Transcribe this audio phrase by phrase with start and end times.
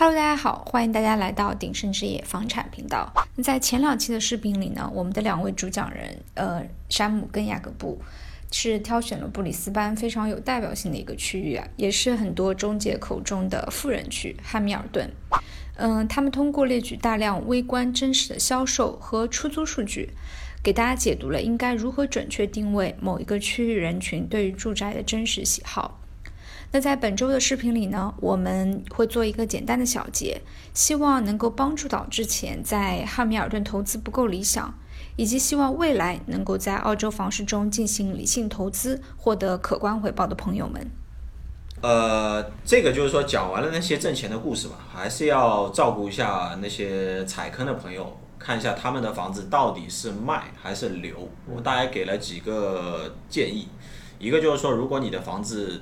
[0.00, 3.12] Hello，大家好，欢迎大家来到鼎盛置业房产频道。
[3.34, 8.00] 那在前两期的视频里呢，我们的两位主讲人，呃，山姆跟雅各布，
[8.50, 15.06] 是挑选了布里斯班非常有代表性的一个区域啊，也是很多中介口中的富人区——汉密尔顿。
[15.76, 20.08] 嗯，他们通过列举大量微观真实的销售和出租数据，
[20.62, 25.99] 给大家解读了应该如何准确定位某一个区域人群对于住宅的真实喜好。
[26.72, 30.40] 那在本周的视频里呢，我们会做一个简单的小结，
[30.72, 34.72] 希望能够帮助到之前在汉密尔顿投资不够理想，
[35.16, 40.88] 以及希望未来能够在澳洲房市中进行理性投资，获得可观回报的朋友们。
[41.82, 51.28] 呃，这个就是说讲完了那些挣钱的故事吧，还是要照顾一下那些踩坑的朋友，看一下他们的房子到底是卖还是留。
[51.46, 53.66] 我大概给了几个建议，
[54.20, 55.80] 一个就是说，如果你的房子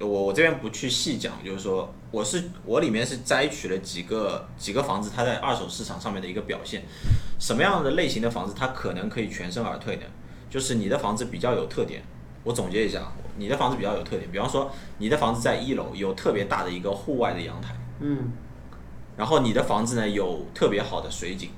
[0.00, 6.82] 我我这边不去细讲，就是说我是我里面是摘取了几个几个房子，它在二手市场上面的一个表现，
[7.40, 10.02] 什么样的类型的房子它可能可以全身而退呢？
[10.48, 12.02] 就是你的房子比较有特点。
[12.44, 18.32] 我总结一下，你的房子比较有特点，比方说你的房子在一楼有特别大的一个户外的阳台，嗯，
[19.16, 21.50] 然后你的房子呢有特别好的水景，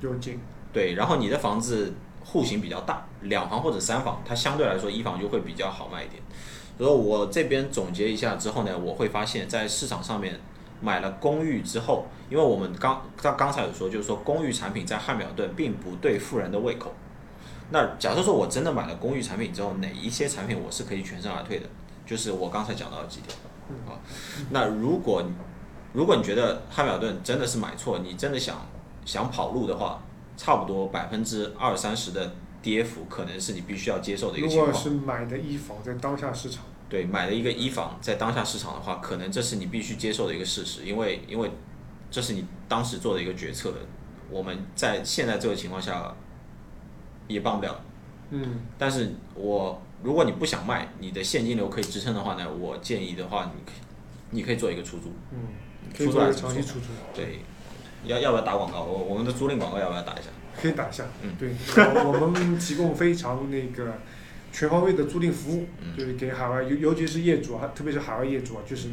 [0.00, 0.38] 有景，
[0.72, 1.92] 对，然后你的房子
[2.24, 6.22] 户型比较大，两房或者三房，它相对来说一房就会比较好卖一点。
[6.78, 10.38] 所以我这边总结一下之后呢，我会发现，在市场上面
[10.80, 16.92] 买了公寓之后，因为我们刚刚刚才有说，就是说公寓产品在汉密尔顿并不对富人的胃口。
[17.70, 21.66] 那假设说我真的买了公寓产品之后，哪一些产品我是可以全身而退的？
[22.06, 23.36] 就是我刚才讲到的几点
[23.86, 23.98] 啊。
[24.50, 25.24] 那如果
[25.92, 28.64] 如果你觉得汉密尔顿真的是买错，你真的想
[29.04, 30.00] 想跑路的话，
[30.36, 32.32] 差不多百分之二三十的。
[32.68, 34.66] 跌幅可能是你必须要接受的一个情况。
[34.66, 41.50] 如果是买的一房在当下市场，对，买了一个一房在当下市场的话，可能这是你必须接受的一个事实，因为因为
[42.10, 43.78] 这是你当时做的一个决策的。
[44.28, 46.14] 我们在现在这个情况下
[47.26, 47.80] 也帮不了。
[48.28, 48.60] 嗯。
[48.76, 53.80] 但是我如果你不想卖，你的现金流可以支撑的话呢，我建议的话，你可以
[54.28, 55.10] 你可以做一个出租。
[55.32, 55.38] 嗯。
[55.94, 56.88] 出租还是长期出租？
[57.14, 57.38] 对。
[58.04, 58.82] 要要不要打广告？
[58.82, 60.24] 我我们的租赁广告要不要打一下？
[60.60, 61.50] 可以打一下，嗯对，
[62.04, 63.94] 我们提供非常那个
[64.52, 65.66] 全方位的租赁服务，
[65.96, 68.88] 就是给海外尤尤其是业主啊，特别是海外业主啊，就是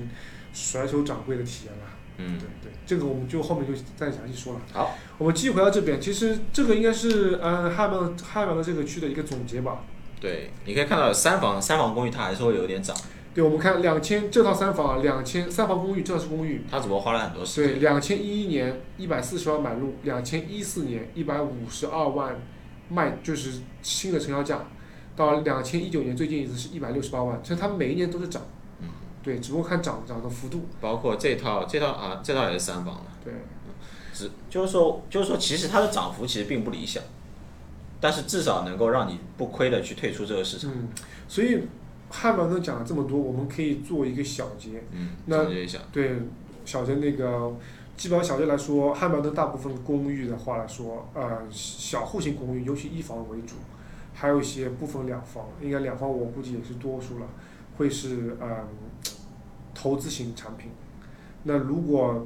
[0.53, 1.95] 甩手掌柜的体验吧。
[2.17, 4.61] 嗯，对对，这个我们就后面就再详细说了。
[4.71, 9.79] 好，我们继续回到这边，其实这个应该是嗯汉堡汉堡的这个区的一个总结吧。
[10.21, 12.95] 对，你可以看到三房三房公寓它还是会有点涨。
[13.35, 16.63] 对，我们看两千这套三房，两千三房公寓，这套是公寓。
[16.71, 17.73] 他只不过花了很多时间。
[17.73, 22.41] 对，两千一一年一百四十万买入，两千一四年一百五十二万
[22.87, 24.67] 卖，就是新的成交价。
[25.17, 28.41] 到两千一九年最近一次是一百六十八万，其实它每一年都是涨。
[28.79, 28.87] 嗯。
[29.21, 30.67] 对，只不过看涨涨的幅度。
[30.79, 33.01] 包括这套，这套啊，这套也是三房的。
[33.25, 33.33] 对。
[34.13, 37.03] 只就是说，就是说，其实它的涨幅其实并不理想，
[37.99, 40.71] 但是至少能够让你不亏的去退出这个市场。
[40.73, 40.87] 嗯。
[41.27, 41.59] 所以。
[42.15, 44.81] 汉堡顿讲了这么多，我们可以做一个小结。
[44.91, 45.79] 嗯，那结一下。
[45.91, 46.17] 对，
[46.63, 47.53] 小结那个，
[47.97, 53.55] 基本上小结来说，汉堡顿大部分公寓的话来说，呃，小户型公寓，尤其一房为主，
[54.13, 57.27] 还有一些部分两房，应该两房我估计也是多数了，
[57.77, 58.65] 会是呃，
[59.73, 60.71] 投资型产品。
[61.43, 62.25] 那如果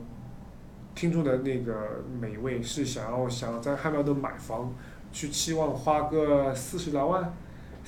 [0.94, 4.73] 听众的那个每位是想要想在汉堡顿买房，
[5.11, 7.33] 去期望花个四十来万。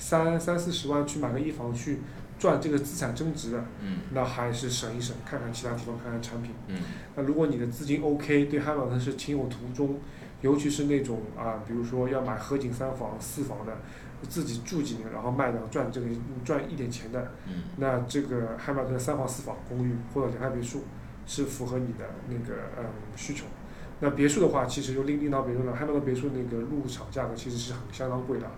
[0.02, 2.00] 三三四十万去买个一房去
[2.36, 3.64] 赚这个资产增值的，
[4.10, 6.52] 那还是省一省，看看其他地方，看看产品。
[7.14, 10.00] 那如果你的资金 OK，对汉堡呢是情有独钟，
[10.40, 13.78] 尤其是那种啊，比如说要买合景三房、四房的，
[14.28, 16.06] 自己住几年然后卖掉赚这个
[16.44, 17.30] 赚一点钱的，
[17.76, 20.82] 那这个汉堡的三房四房公寓或者联排别墅
[21.26, 22.84] 是符合你的那个嗯
[23.14, 23.44] 需求。
[24.00, 28.50] 那别墅的话，其实就另另当别论了，汉堡的别墅那个入场价格其实是很相当贵的。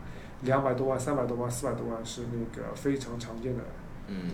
[0.43, 3.65] 两百多万、三百多万、四百多万是那个非常常见的。
[4.09, 4.31] 嗯。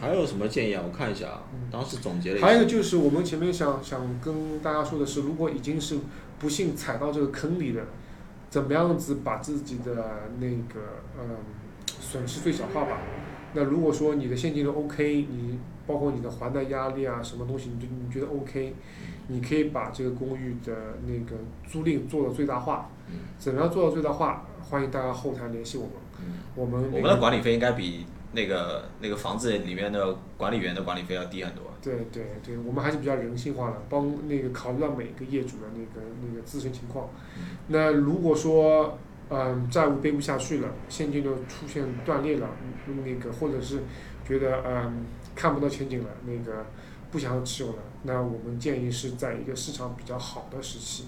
[0.00, 0.82] 还有什么建议啊？
[0.84, 1.42] 我看一下啊。
[1.70, 2.46] 当时总结了一下。
[2.46, 5.98] 还有就是我们前面想想跟大家说的是，如果已经是
[6.38, 7.84] 不幸踩到这个坑里的，
[8.50, 10.80] 怎么样子把自己的那个
[11.20, 11.36] 嗯
[11.86, 12.98] 损失最小化吧？
[13.52, 18.74] 那如果说你的现金流 OK，你包括你的还贷压力啊，什么东西你你觉得 OK，
[19.28, 20.72] 你可以把这个公寓的
[21.06, 21.36] 那个
[21.66, 22.90] 租赁做到最大化。
[23.38, 24.46] 怎么样做到最大化？
[24.62, 25.92] 欢迎大家后台联系我们。
[26.54, 31.64] 我们我们的管理费应该比那个那个房子里面的管理员的管理费要低很多。
[31.82, 37.10] 对对对，我们还是比较人性化的，帮那个考虑到每个业主的那个那个自身情况。
[37.68, 38.98] 那如果说
[39.28, 42.48] 嗯债务背不下去了，现金流出现断裂了，
[43.04, 43.80] 那个或者是
[44.26, 45.04] 觉得嗯
[45.34, 46.64] 看不到前景了，那个
[47.14, 51.04] 不想要持有呢，那我们建议是在一个市场比较好的时期，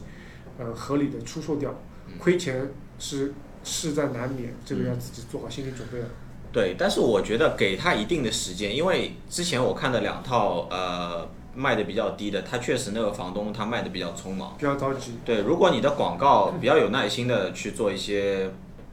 [0.56, 1.74] 呃，合理的出售掉，
[2.16, 6.06] 亏钱是势在难免，这个要自己做好心理准备了。
[6.52, 15.14] 对，但是我觉得给他一定的时间，因为之前我看的两套呃卖的比较低的，他确实那个房东他卖的比较匆忙，比较着急。
[15.24, 18.48] 对，如果你的广告比较有耐心的去做一些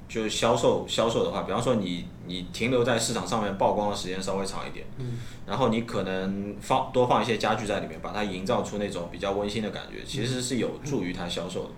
[0.09, 11.69] 就是销售销售的话，比方说你你停留在市场上面曝光的时间稍微长一点，嗯，然后你可能放多放一些家具在里面，把它营造出那种比较温馨的感觉，其实是有助于它销售的。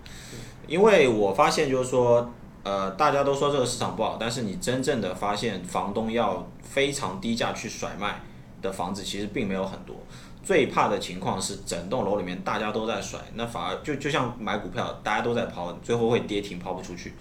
[0.68, 2.32] 因为我发现就是说。
[2.68, 8.24] 呃，大家都说这个市场不好，但是你真正的发现房东要非常低价去甩卖
[8.60, 9.96] 的房子，其实并没有很多。
[10.44, 17.14] 最怕的情况是整栋楼里面大家都在甩，那反而就就像买股票，大家都在抛，最后会跌停抛不出去。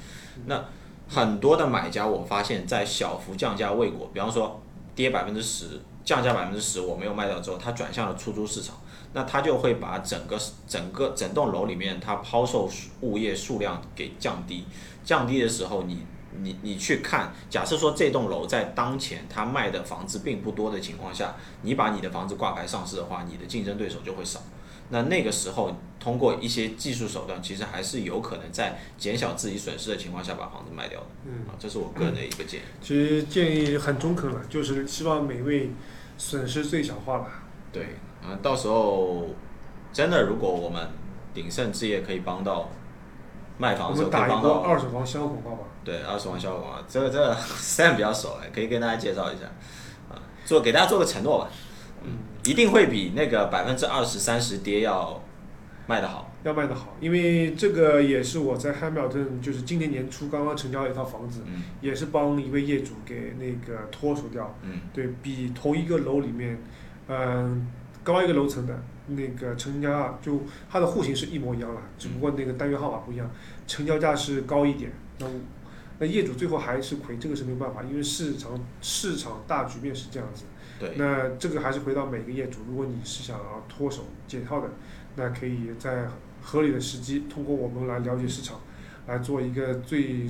[0.47, 0.65] 那
[1.15, 4.61] 很多的买家，我发现，在小幅降价未果，比方说
[4.97, 8.75] 跌百分之十，降价百分之十，我没有卖掉之后，他转向了出租市场，
[9.13, 12.69] 那他就会把整个整个整栋楼里面他抛售
[13.03, 14.65] 物业数量给降低。
[15.05, 16.05] 降低的时候，你
[16.41, 24.41] 你你去看，假设说这栋楼在当前它卖的房子并不多的情况下，你把你的房子挂牌上市的话，你的竞争对手就会少。
[24.91, 31.07] 那那个时候，通过一些技术手段，其实还是有可能在减小自己损失的情况下把房子卖掉的。
[31.25, 32.65] 嗯，啊，这是我个人的一个建议。
[32.81, 35.71] 其实建议很中肯了，就是希望每位
[36.19, 37.45] 损失最小化吧。
[37.73, 39.29] 对，啊，到时候
[39.93, 40.89] 真的如果我们
[41.33, 42.71] 鼎盛置业可以帮到。
[43.57, 45.69] 卖房的时候可以帮到二手房销售广告吧。
[45.85, 49.45] 对，二手房销售广告，这个这个 Sam 比较熟哎，可以跟大家介绍一下，
[50.11, 51.49] 啊，做给大家做个承诺吧，
[52.03, 55.23] 嗯，一定会比那个百分之二十三十跌要
[55.87, 56.31] 卖得好。
[56.45, 66.59] 要卖得好，因为这个也是我在汉密顿，就是今年年初刚刚成交了一套房子，嗯，也是帮一位业主给那个脱手掉，嗯，对比同一个楼里面，
[67.09, 67.67] 嗯，
[68.03, 68.83] 高一个楼层的。
[69.07, 73.31] 那个成交价就它的户型是一模一样了，只不过那个单元号码不一样，
[73.67, 74.91] 成交价是高一点。
[75.19, 75.27] 那
[75.99, 80.45] 那业主最后还是亏，这个是没有办法，因为市场市场大局面是这样子。
[80.79, 80.95] 对。
[80.97, 84.71] 那这个还是回到每个业主，如果你是想要脱手解套的，
[85.17, 86.07] 那可以在
[86.43, 88.61] 合理的时机，通过我们来了解市场，
[89.07, 90.27] 来做一个最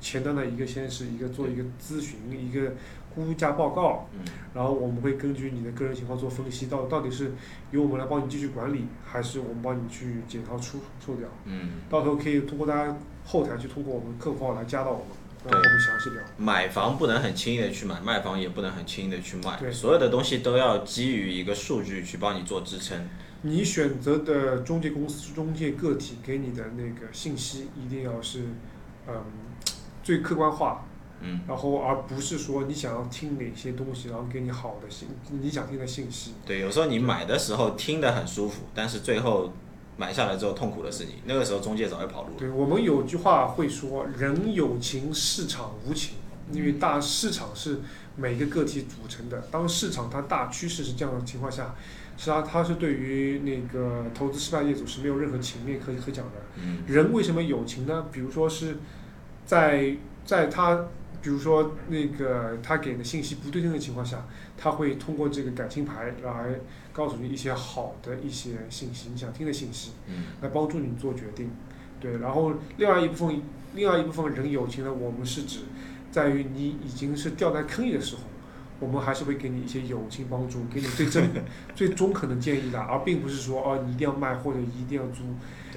[0.00, 2.72] 前端的一个先是一个做一个咨询一个。
[3.14, 4.08] 估价报告，
[4.54, 7.32] 然后我们会根据你的个人情况做分析，到到底是
[7.72, 11.28] 由我们来帮你继续管理，还是我们帮你去解套出售掉？
[11.44, 15.06] 嗯，到时候可以通过大家后台去通过我们客服号来加到我们，
[15.44, 16.22] 然后我们详细聊。
[16.36, 23.08] 买房不能很轻易的去买，卖房也不能很轻易的去卖，对，所有的东西都要基于一个数据去帮你做支撑。
[23.42, 28.44] 你选择的中介公司、中介个体给你的那个信息一定要是，
[29.08, 29.14] 嗯，
[30.02, 30.84] 最客观化。
[31.22, 36.32] 嗯，然后而不是说你想要听哪些东西，然后给你好的信，你想听的信息。
[36.46, 39.52] 对，有时候你买的时候听得很舒服，但是最后
[39.98, 42.34] 买下来之后痛苦的是你，那个时候中介早就跑路了。
[42.38, 46.16] 对我们有句话会说，人有情，市场无情，
[46.52, 47.80] 因为大市场是
[48.16, 49.42] 每个个体组成的。
[49.50, 51.74] 当市场它大趋势是这样的情况下，
[52.16, 56.32] 实际上它是对于那个投资失败业主是没有任何情面可可讲的。
[56.56, 56.78] 嗯。
[56.86, 58.06] 人为什么有情呢？
[58.10, 58.78] 比如说是
[59.44, 60.86] 在在他。
[61.22, 64.26] 比如说，那个他给的信息不对称的情况下，
[64.56, 66.54] 他会通过这个感情牌来
[66.92, 69.92] 告诉你一些好的一些信息，你想听的信息，
[70.40, 71.50] 来帮助你做决定。
[72.00, 73.42] 对，然后另外一部分，
[73.74, 75.60] 另外一部分人友情呢，我们是指
[76.10, 78.22] 在于你已经是掉在坑里的时候，
[78.78, 81.30] 我们还是会给你一些友情帮助，给你最真、
[81.76, 85.24] 最中肯的建议的，而并不是说哦，你一定要卖或者一定要租，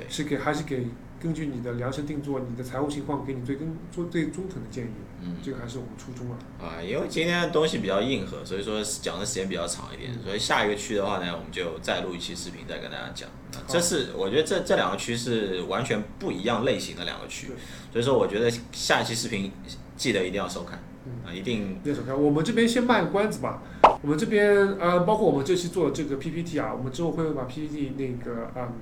[0.07, 0.87] 是给还是给。
[1.23, 4.89] 根据你的量身定做，你的财务情况，给你最根做最中肯的建议。
[5.21, 6.37] 嗯，这个还是我们初衷啊。
[6.61, 10.13] 啊，因为今天的东西比较硬核，所以说讲的时间比较长一点。
[10.21, 13.29] 所以下一个区的话呢，我们就再录一期视频，再跟大家讲。
[13.65, 17.51] 这是我觉得这这两个区是完全不一样类型的两个区，
[17.93, 19.49] 所以说我觉得下一期视频
[19.95, 20.77] 记得一定要收看。
[21.25, 22.21] 啊，一定要收看。
[22.21, 23.61] 我们这边先卖个关子吧。
[24.01, 28.73] 我们这边呃，包括我们这期做的这个 PPT 啊，我们之后会把 PPT 那个嗯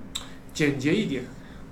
[0.53, 1.23] 简洁一点。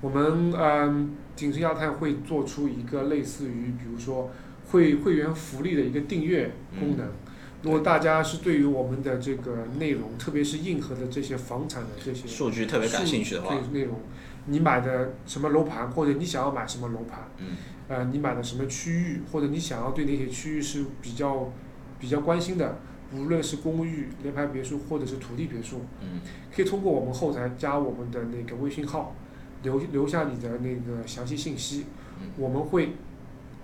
[0.02, 4.32] 我们嗯，景盛亚太会做出一个类似于，比如说
[4.72, 7.08] 会会员福利的一个订阅功能。
[7.62, 14.00] 如果大家是对于我们的这个内容，特别是硬核的这些房产的这些数据特别感兴趣的话，内容，
[14.46, 17.58] 你买的什么楼盘，或者你想要买什么楼盘，嗯，
[17.90, 21.52] 呃，你买的什么区域，或者你想要对哪些区域是比较
[22.00, 22.78] 比较关心的，
[23.14, 26.22] 无论是公寓、联排别墅或者是土地别墅，嗯，
[26.56, 29.14] 可以通过我们后台加我们的那个微信号。
[29.64, 31.86] 留留下你的那个详细信息，
[32.38, 32.94] 我们会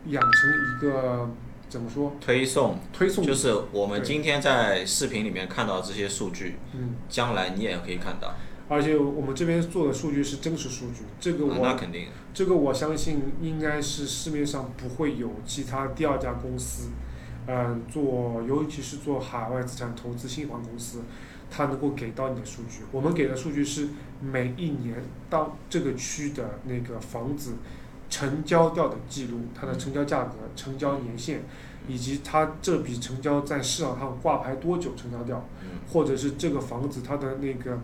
[0.07, 1.29] 养成一个
[1.69, 2.13] 怎么说？
[2.21, 8.33] 推送推送，就是我们今天在视频里面看到这些数据，嗯，将来你也可以看到。
[8.67, 16.89] 而且我们这边做的数据是真实数据，这个啊我、那肯定，这个我相信应该是市面上不会有其他第二家公司，
[17.47, 21.01] 嗯、做尤其是做海外资产投资新房公司，
[21.49, 22.83] 它能够给到你的数据。
[22.91, 23.89] 我们给的数据是
[24.21, 27.53] 每一年当这个区的那个房子
[28.09, 31.39] 成交掉的记录，它的成交价格、成交年限，
[31.87, 37.79] 以及它这笔成交在市场上挂牌多久成交掉，嗯或者是这个房子它的那个。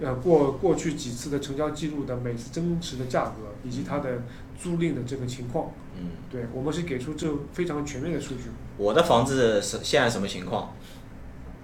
[0.00, 4.22] 呃，过过去几次的成交记录的每次真实的价格，以及它的
[4.60, 8.44] 租赁的这个情况，嗯，对我们是给出这非常全面的数据。
[8.76, 10.72] 我的房子是现在什么情况？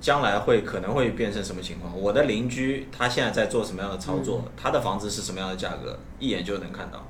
[0.00, 1.98] 将来会可能会变成什么情况？
[1.98, 4.44] 我的邻居他现在在做什么样的操作？
[4.54, 5.98] 他的房子是什么样的价格？
[6.18, 7.06] 一眼就能看到，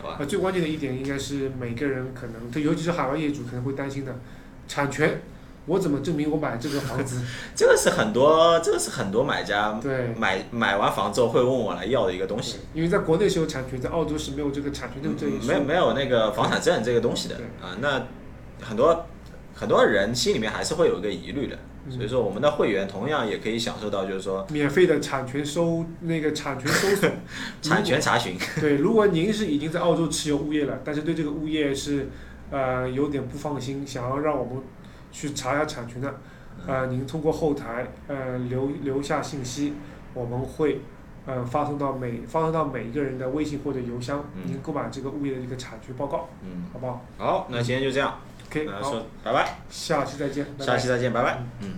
[0.00, 0.16] 好吧？
[0.18, 4.18] 呃，最关键的一点应该是每个人可能，他尤其是海外业主可能会担心的，
[4.66, 5.20] 产权，
[5.68, 7.22] 我怎么证明我买这个房子？
[7.54, 12.58] 这个是很多，这个是很多买家对，买买完房之后会问我来要的一个东西。
[12.74, 15.46] 因为在国内是有产权，在澳洲是没有这个产权证这一说。
[15.46, 18.06] 没有没有那个房产证这个东西的对啊，那
[18.64, 19.06] 很多
[19.54, 27.10] 很多人心里面还是会有一个疑虑的，嗯所以说我们的会员同样也可以享受到，就是说免费的产权收那个产权搜索，
[27.62, 28.36] 产权查询。
[28.60, 32.08] 对，如果您是已经在澳洲持有物业了，但是对这个物业是
[32.50, 34.62] 呃有点不放心，想要让我们
[35.10, 36.14] 去查一下产权的，
[36.66, 39.74] 呃，您通过后台呃留留下信息，
[40.14, 40.80] 我们会
[41.26, 51.42] 呃发送到每发送到每一个人的微信或者邮箱，嗯您购买这个物业的一个产权报告，嗯，好不好好，那今天就这样，？OK，好，说拜拜，下期再见，拜拜下期再见，拜拜。
[51.60, 51.77] 嗯。